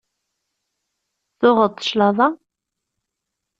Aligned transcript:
Tuɣeḍ-d 1.39 1.83
claḍa? 1.87 2.27